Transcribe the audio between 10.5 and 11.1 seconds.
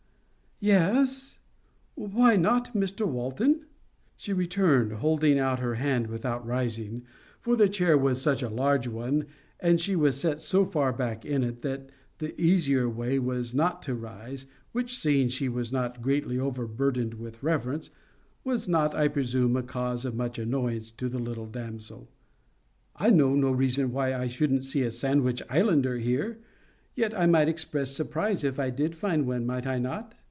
far